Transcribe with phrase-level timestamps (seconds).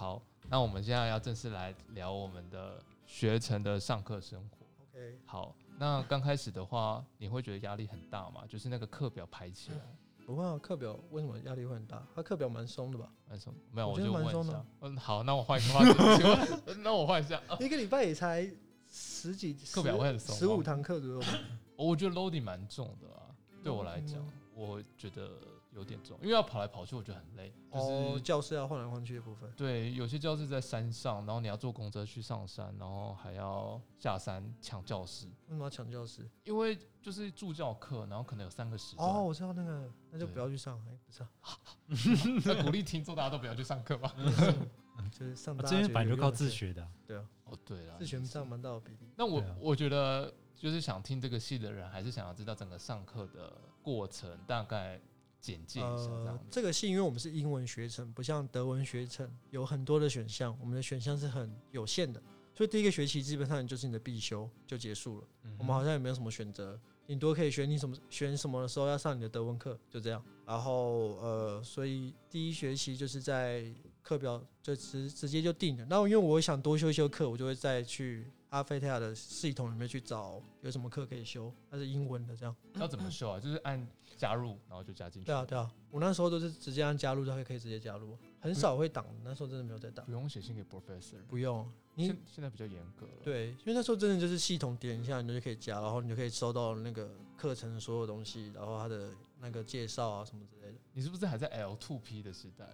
[0.00, 4.66] 好，那我们现在要正式来聊我们的学程的上课生活。
[4.82, 8.42] OK，好，那刚开始的话，你会觉得压力很大吗？
[8.48, 9.78] 就是那个课表排起来，
[10.24, 12.02] 不会啊，课表为什么压力会很大？
[12.14, 13.12] 它课表蛮松的吧？
[13.28, 13.58] 为什么？
[13.72, 14.66] 没有，我觉得我就问蛮松的一下。
[14.80, 17.36] 嗯，好，那我换一个话题， 那我换一下。
[17.46, 18.50] 啊一个礼拜也才
[18.88, 21.26] 十几，课表会很松十五堂课左右吧。
[21.76, 25.30] 我觉得 loading 蛮重的啊，对我来讲我觉得
[25.80, 27.52] 有点重，因为要跑来跑去，我觉得很累。
[27.72, 29.50] 就是、哦，教室要换来换去的部分。
[29.56, 36.28] 对，有些教室在山上，然后你要坐公车去上山，然后还要下山抢教室，为什么要抢教室？
[36.44, 39.08] 因为就是助教课，然后可能有三个时段。
[39.08, 40.78] 哦，，我知道那个，那就不要去上。
[40.86, 41.30] 哎，不是啊，
[42.44, 44.14] 那鼓励听众大家都不要去上课吧。
[45.10, 46.30] 就是上啊这边大学本来就靠。
[46.30, 49.08] 自学的啊、对啊，哦，对了，自学上蛮大的比例。
[49.16, 53.50] 那我、啊我觉得就是想听这个戏的人，还是想要知道整个上课的
[53.82, 55.00] 过程，大概
[55.40, 62.22] 简介一下这样呃。，这个是因为我们是英文学程，不像德文学程有很多的选项，我们的选项是很有限的，
[62.54, 65.24] 所以第一个学期基本上就是你的必修就结束了。
[65.44, 70.22] 嗯我们好像也没有什么选择，顶多可以选你什么选什么的时候要上你的德文课，就这样。
[70.46, 75.86] 然后呃，所以第一学期就是在课表就直直接就定了。
[75.88, 82.54] 那因为我想多修一修课，我就会再去阿菲特亚的系统里面去找有什么课可以修，它是英文的这样。
[82.74, 83.38] 要怎么修啊？
[83.40, 83.84] 就是按
[84.16, 85.26] 加入，然后就加进去。
[85.26, 91.22] 对啊，对啊，我那时候都是直接按加入，就可以直接加入，很少会挡，那时候真的没有在挡不，用写信给 professor。
[91.28, 100.78] 不用你现现在比较严格了。，对，因为那时候真的就是系统点一下，你就可以加，然后你就可以收到那个课程的所有东西，然后它的那个介绍啊什么之类的。
[100.92, 102.66] 你是不是还在 L two P 的时代？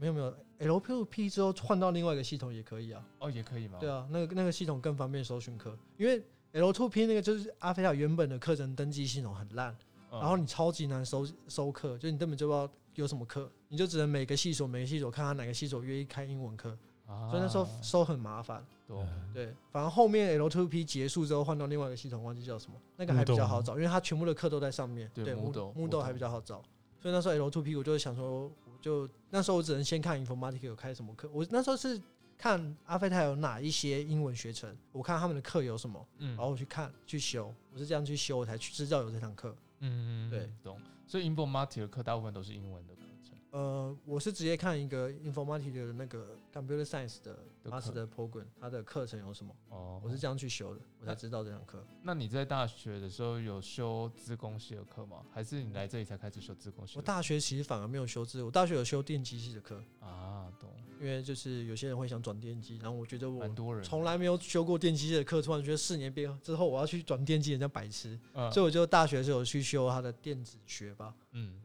[0.00, 3.04] 没有没有，LPP 之后换到另外一个系统也可以啊。
[3.18, 3.76] 哦，也可以吗？
[3.78, 6.22] 对啊，那个那个系统更方便搜寻课，因为
[6.54, 9.76] ltop 那个就是阿菲亚原本的课程登记系统很烂，
[10.10, 16.70] 嗯，然后你超级难收收课，就你根本就不知道有什么课，你就只能每个系所每个系所看他哪个系所愿意开英文课，
[17.06, 17.28] 啊。
[17.28, 18.64] 所以那时候收很麻烦。
[18.88, 19.06] 懂。
[19.34, 25.10] 对，反正后面 ltop 结束之后换到另外一个系统，忘记叫什么，那个还比较好找，因为它全部的课都在上面。
[25.12, 26.62] 对对 Moodle，Moodle Moodle 还比较好找，
[26.98, 32.00] 所以那时候 ltop 我就想说，我就那时候我只能先看 Informatic 有开什么课，我那时候是
[32.38, 39.54] 看阿飞泰有哪一些英文学程，我看他们的课有什么，嗯然后我去看去修，我是这样去修，我才去知道有这堂课。
[39.80, 40.80] 嗯嗯，对，懂。
[41.06, 43.09] 所以 informatic 的课大部分都是英文的课程。
[43.50, 51.84] 呃，我是直接看一个 Informatic 的那个 Computer Science 的 Master Program，它的课程有什么，哦，我是这样去修的，我才知道这堂课。
[52.02, 55.24] 那你在大学的时候有修资工系的课吗？
[55.32, 57.00] 还是你来这里才开始修资工系的？
[57.00, 71.60] 我大学其实反而没有修自，我大学有修电机系的课，啊，懂，因为就是有些人会想转电机，然后我觉得我很多人从来没有修过电机系的课，突然觉得四年毕业之后我要去转电机，人家白痴，嗯所以我就大学时候去修他的电子学吧，嗯，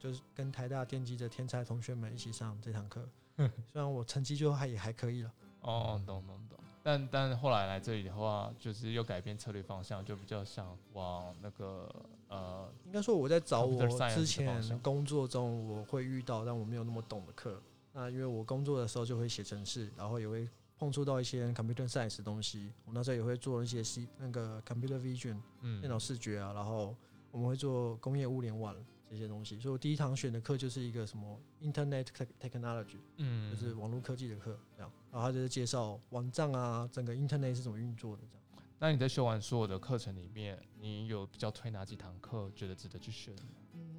[0.00, 3.06] 就是跟台大电机的天才同学们一起上这堂课，
[3.36, 6.58] 虽然我成绩就还也还可以了，哦，懂懂懂。
[6.82, 11.94] 但但后来来这里的话，就是又改变策略方向，就比较想往那个
[12.28, 17.60] 呃，应该说我在找我之前工作中我会遇到但我没有那么懂的课，
[17.92, 26.96] 那因为我工作的时候就会写程式，然后也会碰触到一些 computer science 的东西，我那时候也会做一些 C 那个 computer vision 嗯，电脑视觉啊，然后
[27.30, 28.74] 我们会做工业物联网
[29.10, 38.64] 这些东西，所以我第一堂选的课就是一个什么 Internet Tech- Technology，嗯，就是网络科技的课，这样，然后他就是介绍网站啊，整个 Internet 是怎么运作的这样。
[38.78, 43.34] 那你在修完所有的课程里面，你有比较推哪几堂课觉得值得去选？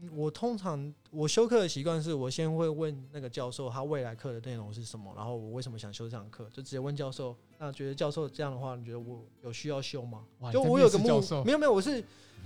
[0.01, 7.35] 嗯，我通常我修课的习惯是我先会问那个教授他未来课的内容是什么，然后我为什么想修这堂课，就直接问教授。
[7.57, 10.25] 那觉得教授这样的话，你觉得我有需要修吗？
[10.51, 12.03] 就我有个目没有没有，我是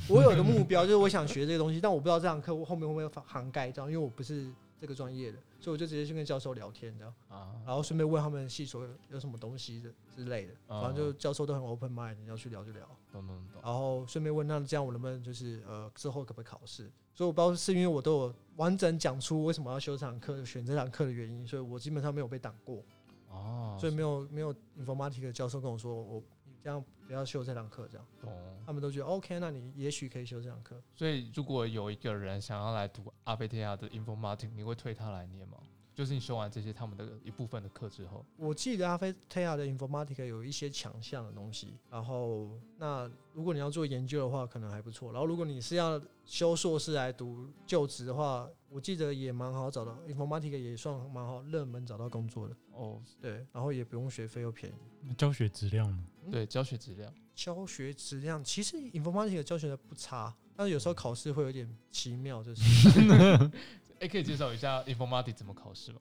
[0.09, 12.87] 我有个目标，就是我想学这个东西，但我不知道这堂课我后面会不会涵盖这样，因为我不是这个专业的，所以我就直接去跟教授聊天这样，啊，然后顺便问他们系所有有什么东西的之类的，哦反正就教授都很 open mind，你要去聊就聊。
[13.11, 13.59] 懂懂懂。
[13.63, 16.91] 然后顺便问那这样我能不能就是呃之后可不可以考试？
[17.15, 22.83] 所以我不知道是因为我都有完整讲出为什么要修这堂课、选这堂课的原因，所以我基本上没有被挡过，
[23.31, 26.23] 哦，所以没有没有 informatic 的教授跟我说我你
[26.65, 28.33] 这样不要修这堂课，这样懂。
[28.65, 30.81] 他们都觉得 OK，那你也许可以修这堂课。
[30.95, 35.59] 所以如果有一个人想要来读阿贝提亚的 informatic，你会推他来念吗？
[35.93, 45.11] 就是你修完这些他们的一部分的课之后，我记得阿菲特亚的 informatic 有一些强项的东西，然后那如果你要做研究的话，可能还不错。
[45.11, 52.53] 然后如果你是要修硕士来读就职的话，我记得也蛮好找到，informatic 也算蛮好热门找到工作的。
[52.73, 54.75] 哦，对，然后也不用学费又便宜。
[55.01, 56.03] 那教学质量呢？
[56.29, 62.61] 对，教学质量，教学质量其实 informatic 的教学的不差，但是有时候考试会有点奇妙，就是
[64.01, 65.99] 哎，可以介绍一下 informatic 怎么考试吗？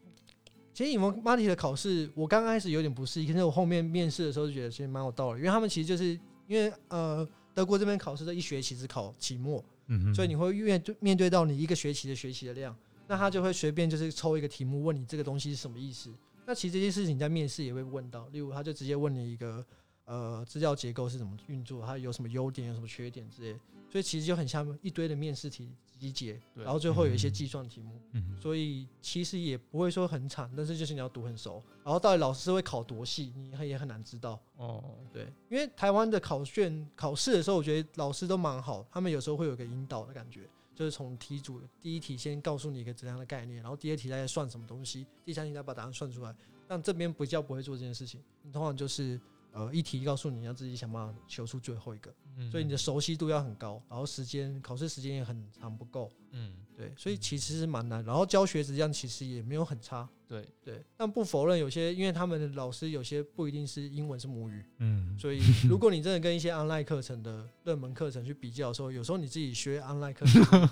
[0.73, 6.19] 其实 informatic 的考试，我刚开始有点不适应，可是我后面面试的时候就觉得其实蛮有道理，因为他们其实就是
[6.49, 7.25] 因为呃
[7.55, 9.65] 德国这边考试的一学期只考期末，
[10.15, 12.75] 所以你会面面对到你一个学期的学习的量，
[13.07, 16.13] 那他就会随便就是抽一个题目问你这个东西是什么意思。
[16.47, 19.65] 那其实这些事情在面试也会问到，例如他就直接问你一个
[20.05, 23.59] 呃资料结构是怎么运作，它有什么优点，有什么缺点之类，
[23.91, 28.01] 所以其实就很像一堆的面试题集结，然后最后有一些嗯计算题目。
[28.13, 34.39] 嗯所以其实也不会说很惨，但是就是你要读很熟，然后到底老师会考多细，你也很难知道。
[34.57, 46.35] 哦，对，因为台湾的考卷考试的时候，我觉得老师都蛮好，他们有时候会有个引导的感觉，就是从题组第一题先告诉你一个怎样的概念，然后第二题再算什么东西，第三题再把答案算出来。
[46.67, 49.19] 但这边比较不会做这件事情，你通常就是
[49.55, 56.11] 呃一题告诉你要自己想办法求出最后一个，嗯所以你的熟悉度要很高，然后时间考试时间也很长不够。
[56.33, 58.05] 嗯，对，所以其实是蛮难。
[58.05, 60.85] 然后教学质量其实也没有很差，对，对。
[60.97, 65.39] 但不否认有些，因为他们的老师有些不一定是英文是母语，嗯，所以
[65.71, 70.69] 如果你真的跟一些 online 课程的热门课程去比较的时候，有时候你自己学 online 课程，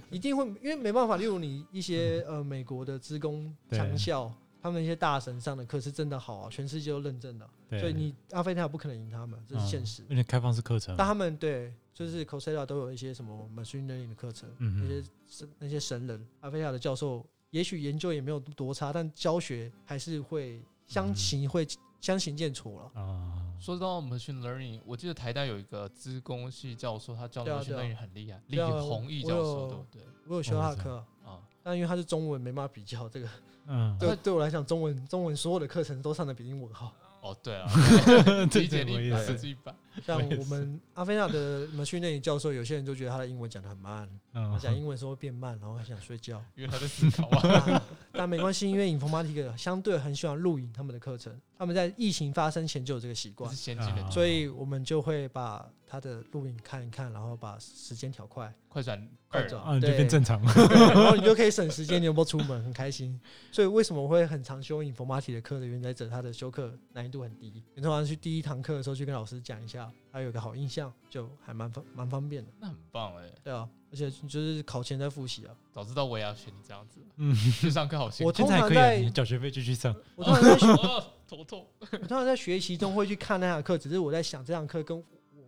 [0.10, 1.18] 一定会因为没办法。
[1.18, 4.32] 例如你一些呃美国的职工对强校，
[4.62, 10.04] 他们一些大神上的课是真的好啊，全世界都认证的，对所以你阿菲塔不可能赢他们，这是现实。
[10.10, 21.66] 而且开放式课程但，他们对，就是 Coursera 都有一些什么 machine learning 的课程，嗯那些神那些神人，阿菲亚的教授，也许研究也没有多差，但教学还是会相形会
[22.00, 22.90] 相形见绌了。
[23.00, 30.02] 啊，说到 machine learning，我记得台大有一个资工系教授，他教 machine learning 很厉害，李宏毅教授，有对不对？
[30.26, 33.28] 我有修他的课啊，啊，但因为他是中文，没办法比较这个。
[33.70, 36.92] 嗯，对对我来讲，中文中文所有的课程都上的比英文好。
[37.22, 37.68] 哦，对啊，
[38.50, 39.74] 这理解这我力百也是分之一百。
[40.06, 46.42] 像我们阿菲亚的 machine learning 教授，有些人就觉得他的英文讲的很慢，嗯他讲英文的时候会变慢，然后还想睡觉。
[46.54, 47.82] 因为他在思考啊。
[48.20, 53.62] 但但没关系，因为 informatic 相对很喜欢录影他们的课程，他们在疫情发生前就有这个习惯这是。
[53.62, 63.18] 先进的啊所以我们就会把他的录影看一看，然后把时间调快，快转快转啊，你就对变正常 了，然后你就可以省时间，你有没有出门，很开心。
[63.50, 67.64] 所以为什么我会很常修 informatic 的课的原因在这，他的修课难易度很低。
[67.74, 73.68] 你通常去第一堂课的时候去跟老师讲一下，他有个好印象，就还蛮方蛮方便的，那很棒哎，对啊。
[73.92, 75.54] 而且就是考前在复习啊。
[75.72, 78.38] 早知道我也要学你这样子，嗯，去上课好辛我苦。
[78.38, 81.66] 现在还可以啊，通常在你缴学费继续上，我通常在学， 哦头痛。
[81.80, 85.04] 我通常在学习中会去看那堂课，只是我在想这堂课跟我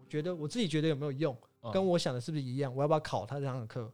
[0.08, 3.92] 觉得我自己觉得有没有用，哦跟我想的是不是一样，我要不要考他这堂课。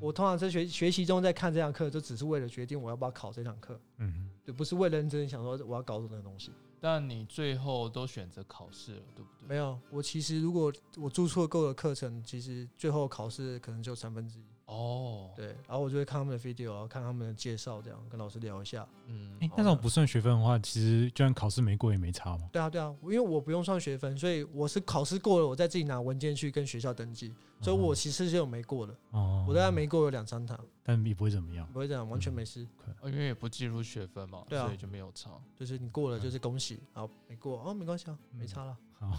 [0.00, 6.50] 我通常在学学习中在看这堂课，就只是为了决定我要不要考这堂课，嗯，就不是为了认真想说我要搞懂那个东西。
[6.84, 9.48] 但你最后都选择考试了，对不对？
[9.48, 14.44] 没有，我其实如果我注册够了课程，其实最后考试可能就三分之一。
[14.72, 18.86] 哦，对，然后我就会看他们的 video，然后看他们的介绍，这样跟老师聊一下。
[19.06, 28.96] 嗯哎，那种不算学分的话，其实就算考试没过也没差嘛，对啊，对啊，因为我不用算学分，所以我是考试过了，我再自己拿文件去跟学校登记，所以我其实是有没过的。
[29.10, 32.66] 哦，我大概没过有两三堂，但也不会怎么样，不会这样，完全没事。
[33.00, 35.30] 哦因为也不计入学分嘛，对啊所以就没有差。
[35.58, 39.18] 就是你过了就是恭喜，然后没过哦没关系啊，没差了，好，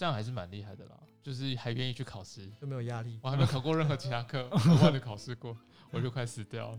[0.00, 2.50] 这样还是蛮厉害的啦，就是还愿意去考试。
[2.58, 3.20] 就没有压力。
[3.20, 5.54] 我还没考过任何其他课，额外的考试过，
[5.90, 6.78] 我就快死掉了。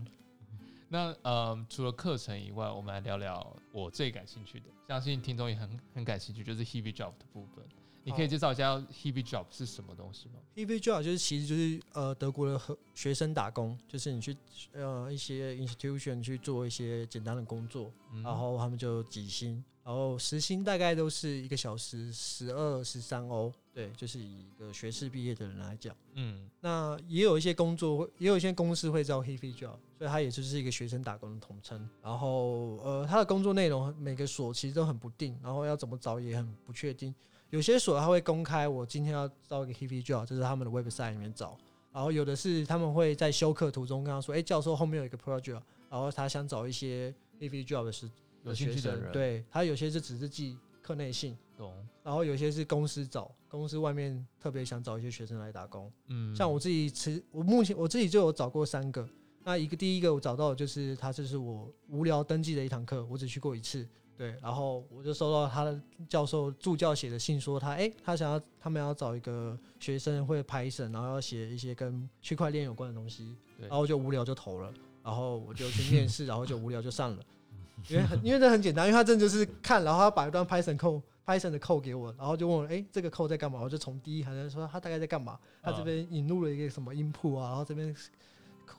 [0.88, 7.64] 那呃，除了课程以外，我们来聊聊我最感兴趣的，相信听众也很很感兴趣，就是 Hebe Job 的部分。
[8.04, 14.36] 你可以介绍一下 Hebe Job 是什么东西吗？EV job 就是其实就是呃德国的和学生打工，就是你去
[14.72, 31.88] 呃一些 institution 去做一些简单的工作，嗯然后他们就几薪，然后时薪大概都是一个小时十二十三欧，对，就是以一个学士毕业的人来讲，嗯那也有一些工作会，也有一些公司会招 heavy job，所以它也就是一个学生打工的统称。
[32.02, 37.14] 然后呃，他的工作内容每个所其实都很不定，然后要怎么找也很不确定。
[37.52, 41.58] 有些所他会公开，我今天要招一个 heavy job，这是他们的 website 里面找。
[41.92, 48.10] 然后有的是他们会在修课途中跟他说：“哎、教授后面有一个 project，然后他想找一些 heavy job 的时
[48.44, 48.80] 有兴学生。
[48.80, 55.92] 趣的人，，对他有些是只是记课内信，懂，然后有些是公司找，公司外面特别想找一些学生来打工。
[56.06, 59.06] 嗯，像我自己持，我目前我自己就有找过三个。
[59.44, 63.86] 那一个第一个我找到的就是他，这是我无聊登记的一堂课，我只去过一次。
[64.14, 74.72] 对，然后我就收到他的教授助教写的信，说他哎，他想要他们要找一个学生会 Python，然后要写一些跟区块链有关的东西，对然后我就无聊就投了，
[75.02, 77.22] 然后我就去面试，然后就无聊就上了，
[77.88, 83.60] 因为很因为这很简单，因为他真的就是看，然后他把一段 Python code Python 的 code 给我，然后就问我，诶，这个 code 在干嘛？
[83.60, 87.92] 我就从第一行就说他大概在干嘛，他这边引入了一个什么 input 啊，然后这边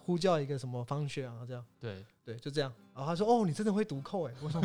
[0.05, 2.73] 呼叫一个什么方学啊，这样对，对，就这样。
[2.93, 4.61] 然后他说：“哦，你真的会读扣哎！” 我说：“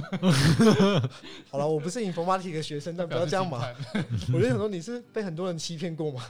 [1.51, 3.63] 好了，我不是 informatic 的学生，但不要这样嘛。
[4.33, 6.23] ”我就想说，你是被很多人欺骗过吗？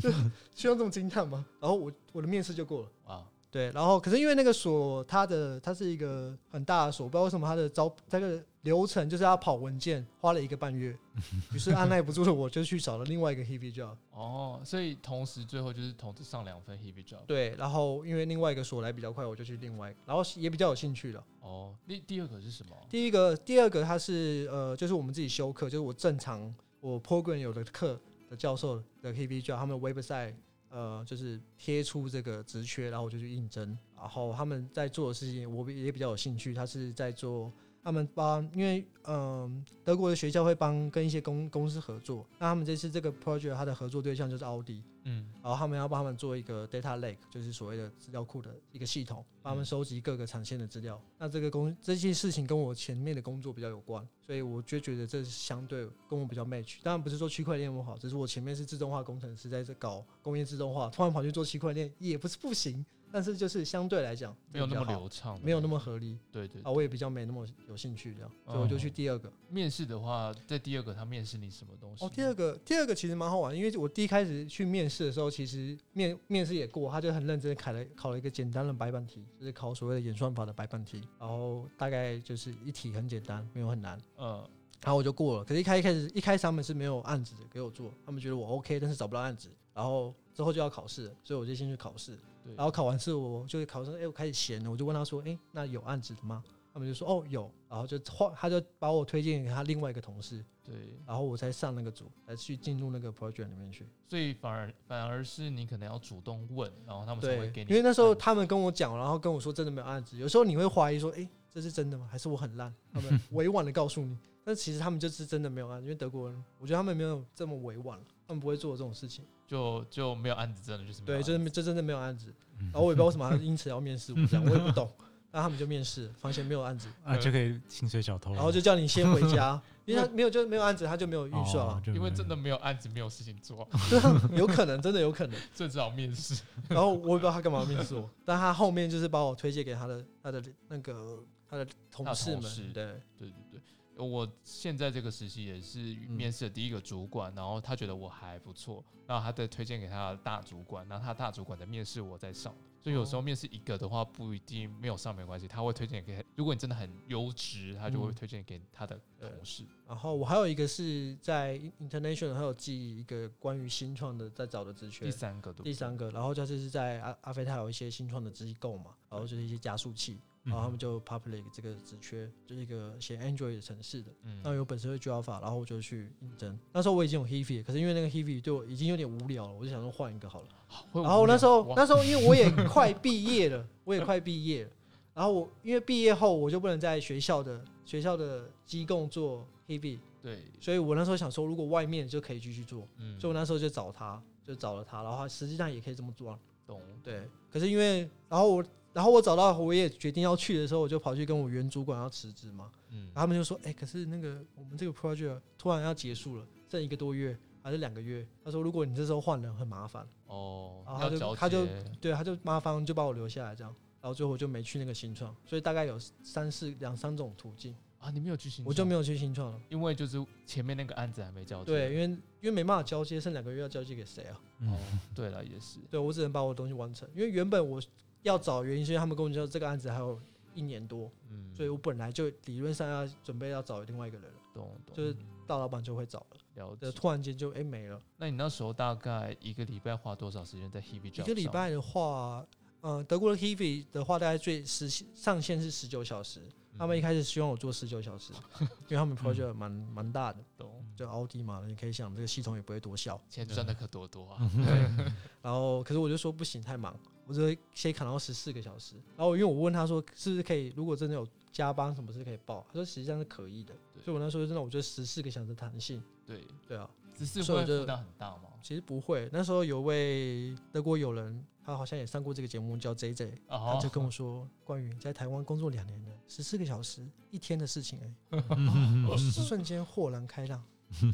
[0.00, 0.10] 就
[0.54, 1.44] 需要这么惊叹吗？
[1.60, 2.88] 然后我我的面试就过了。
[3.06, 10.94] 哇，对，然后可是因为那个所，它的它是一个很大的所，不知道为什么它的招这个流程就是要跑文件，花了一个半月，
[11.54, 13.96] 于是按耐不住了我就去找了另外一个 heavy job。
[14.10, 17.24] 哦，所以同时最后就是同时上两份 heavy job。
[17.26, 21.24] 对，然后因为另外一个所来比较快，我就去另外一个，然后也比较有兴趣了。
[21.40, 22.76] 哦，第第二个是什么？
[22.90, 27.98] 第一个，第二个它是呃，就是我们自己修课，就是我正常我 program 有的课
[28.28, 30.34] 的教授的 heavy job，他们 website
[30.70, 33.76] 呃就是贴出这个职缺，然后我就去应征。
[33.94, 36.52] 然后他们在做的事情，我也比较有兴趣。
[36.52, 37.52] 他是在做
[37.86, 42.26] 他们帮，因为嗯，德国的学校会帮跟一些公公司合作。
[42.36, 44.82] 那他们这次这个 project，它的合作对象就是奥迪。
[45.04, 51.00] 嗯，然后他们要帮他们做一个 data lake，就是所谓的资料库的一个系统，帮他们收集各个产线的资料。
[51.16, 56.78] 那这个工这件事情跟我前面的工作比较有关，所以我就觉得这是相对跟我比较 match。
[56.82, 62.84] 当然不是说区块链不好，只是我前面是自动化工程师，在这搞工业自动化，突然跑去做区块链也不是不行。
[63.16, 66.18] 但是就是相对来讲没有那么流畅，没有那么合理。
[66.30, 69.32] 对对啊，我也比较没那么有兴趣这样，所以我就去第二个。
[69.48, 72.04] 面试的话，在第二个他面试你什么东西？
[72.04, 84.46] 哦，第二个第二个其实蛮好玩，因为我第一开始去面试的时候，其实面面试也过，他就很认真考了考了一个简单的白板题，就是考所谓的演算法的白板题，然后大概就是一题很简单，没有很难，嗯，
[84.82, 85.44] 然后我就过了。
[85.46, 92.18] 可是，一开一开始一开始他们是没有案子给我做，他们觉得我 OK，但是找不到案子，然后之后就要考试，所以我就先去考试。
[92.54, 96.44] 然后考完试，我就考生，哎，我开始闲了，我就问他说，哎，那有案子的吗？
[96.74, 97.50] 他们就说，哦，有。
[97.70, 100.74] 然后就换，他就把我推荐给他另外一个同事，对。
[101.06, 103.88] 然后我才上那个组，才去进入那个 project 里面去。
[104.10, 107.70] 所以反而反而是你可能要主动问，然后他们才会给你。
[107.70, 110.18] 因为那时候他们跟我讲，然后跟我说真的没有案子。
[110.18, 112.06] 有时候你会怀疑说，哎，这是真的吗？
[112.12, 112.72] 还是我很烂？
[112.92, 115.86] 他们 委婉的告诉你，但其实他们就是真的没有案子。
[115.86, 119.24] 因为德国人，我觉得他们没有这么委婉，他们不会做这种事情。
[119.46, 122.34] 就就没有案子，真的就是对，就是这真的没有案子。
[122.58, 124.90] 然后我也不知道为什么因此要面试我，这样我也不懂。
[125.30, 128.32] 那他们就面试，发现没有案子啊，就可以薪水小偷。
[128.32, 131.82] 然后就叫你先回家， 因为他没有就没有案子，他就没有预算了。
[131.88, 133.68] 因为真的没有案子，没有事情做。
[134.34, 135.38] 有可能，真的有可能。
[135.54, 136.42] 这只好面试。
[136.68, 142.72] 然后我也不知道他干嘛面试我，但他后面就是把我推荐给他的他的那个他的同事们。
[142.72, 142.84] 对
[143.18, 143.60] 对对对。
[143.98, 159.64] 我现在这个实习也是面试的第一个主管，然后他觉得我还不错，然后他再推荐给他的大主管，然后他大主管在面试我再上，所以有时候面试一个的话不一定没有上没关系，他会推荐给，如果你真的很优质，他就会推荐给他的同事。
[159.88, 170.20] 然后我还有一个是在 international 还有记一个关于新创的在找的职缺，第三个对，第三个，然后就是是在阿阿飞他有一些新创的机构嘛，然后就是一些加速器。
[170.46, 174.12] 然后他们就 public 这个职缺，就是一个写 Android 城市的，
[174.44, 176.56] 那有本身会 Java，然后我就去应征。
[176.72, 180.48] 那时候我已经有 Heavy，可是因为那个 Heavy 对我已经有点无聊了，我就想说换一个好了。
[180.92, 184.70] 然后那时候那时候因为我也快毕业了，我也快毕业了。
[185.12, 192.86] 然后我因为毕业后我就不能在学校的学校的机构做 Heavy，对，所以我那时候想说，如果外面就可以继续做，
[193.18, 196.38] 所以我那时候就找他，就找了他，然后实际上也可以这么做。
[196.66, 197.28] 懂，对。
[197.50, 198.64] 可是因为然后我。
[198.96, 202.72] 然后我找到，我也决定要去的时候，我就跑去跟我原主管要辞职嘛。
[202.88, 211.66] 嗯，然后他们就说：“哎，可是那个我们这个 project 突然要结束了，剩一个多月还是两个月？”他说：“如果你这时候换人，很麻烦。”哦，然后他就他就
[212.00, 213.70] 对他就麻烦，就把我留下来这样。
[214.00, 218.08] 然后最后我就没去那个新创，所以大概有三四两三种途径啊。
[218.08, 221.66] 你没有去新，我就没有去新创了，因为就是前面那个案子还没交接。
[221.66, 224.40] 对，因为因为没办法交接，剩两个月要交接给谁啊？
[224.62, 224.78] 哦，
[225.14, 225.80] 对了，也是。
[225.90, 227.78] 对我只能把我的东西完成，因为原本我。
[228.22, 230.20] 要找原因是因为他们跟我说这个案子还有
[230.54, 236.90] 一年多，嗯，所以我本来就理论上要准备要找另外一个人了，懂懂，就是大老板就会找了，了解。
[236.92, 238.00] 突然间就哎没了。
[238.16, 241.06] 那你那时候大概一个礼拜花多少时间在 Hebe？
[241.06, 242.46] 一个礼拜的话，
[242.80, 246.40] 呃，德国的 Hebe 的话，大概最时上限是十九小时。
[246.78, 250.84] 他们一开始希望我做十九小时， 因为他们 project 蛮蛮大的，懂？
[250.94, 254.50] 就奥迪嘛，你可以想这个系统也不会多小，钱赚的可多多啊。
[255.40, 256.94] 然后，可是我就说不行，太忙。
[257.26, 266.46] 我就先砍到十四个小时，然后因为我问他说是不是可以，如果真的有加班什么是可以报，他说实际上是可以的，所以我那时候真的我觉得十四个小时弹性，对。
[266.68, 268.50] 对啊，十四会负担很大吗？
[268.62, 280.62] 其实不会，那时候有位德国友人，他好像也上过这个节目叫 J J，他就跟我说关于在台湾工作两年的十四个小时一天的事情哎，瞬间豁然开朗，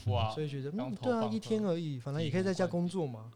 [0.06, 3.30] 哇，所以觉得嗯对啊一天而已，反正也可以在家工作嘛，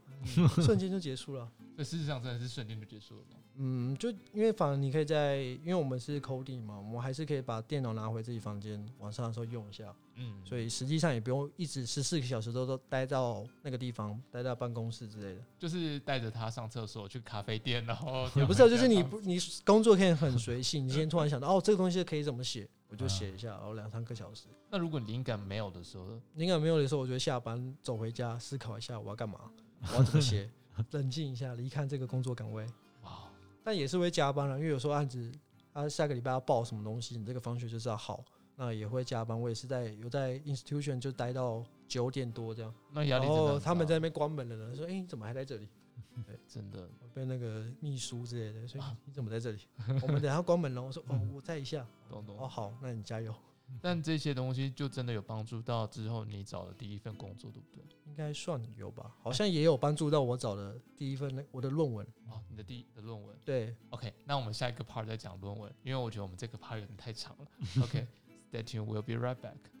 [0.61, 1.49] 瞬间就结束了。
[1.77, 3.35] 所以事实上真的是瞬间就结束了吗？
[3.59, 15.43] 嗯，就因为反而你可以在，因为我们是 coding 嘛，我们还是可以把电脑拿回自己房间，晚上的时候用一下，嗯，所以实际上也不用一直十四个小时都都待到那个地方，待到办公室之类的。
[15.59, 24.47] 就是带着他上厕所去咖啡店，然后也不是，就是你不你工作可以很随性，你今天突然想到哦，这个东西可以怎么写，我就写一下，然后两三个小时。
[24.71, 29.51] 那如果灵感没有的时候，灵感没有的时候，我觉得下班走回家思考一下我要干嘛，
[29.91, 30.49] 我要怎么写，
[30.91, 32.65] 冷静一下，离开这个工作岗位。
[33.03, 33.29] 哇，
[33.63, 35.31] 但也是会加班了，因为有时候案子
[35.73, 38.23] 他下个礼拜要报什么东西，你这个方学就是要好，
[38.55, 39.39] 那也会加班。
[39.39, 45.67] 我也是在有在 institution 就待到九点多这样，那压力然后他们在那边关门了呢，说：“哎、你怎么还在这里
[46.47, 49.59] 真的？”被那个秘书之类的，所以你怎么在这里？
[50.01, 50.81] 我们等下关门了。
[50.81, 51.85] 我说：“哦， 我在一下。
[52.09, 52.47] 懂”懂哦，。
[52.47, 53.33] 好，那你加油。
[53.81, 57.83] 但这些东西就真的有帮助到之后你找的第一份工作，对不对？
[58.05, 62.05] 应该算有吧，好像也有帮助到我找的第一份那我的论文。
[62.29, 63.37] 哦，你的第一的论文。
[63.45, 67.47] 对，OK，那我们下一个 part 再讲论文，因为我觉得我们这个 part 有点太长了。
[67.83, 69.57] OK，stay、tuned，we'll be right back。